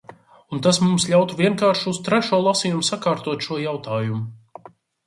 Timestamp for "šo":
3.51-3.63